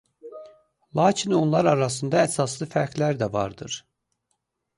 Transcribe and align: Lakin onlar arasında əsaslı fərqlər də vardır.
Lakin 0.99 1.35
onlar 1.39 1.67
arasında 1.73 2.23
əsaslı 2.25 2.69
fərqlər 2.73 3.21
də 3.21 3.29
vardır. 3.37 3.79